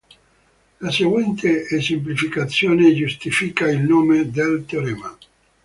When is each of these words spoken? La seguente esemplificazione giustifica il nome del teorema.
La 0.79 0.89
seguente 0.89 1.67
esemplificazione 1.69 2.91
giustifica 2.95 3.69
il 3.69 3.81
nome 3.81 4.31
del 4.31 4.65
teorema. 4.65 5.15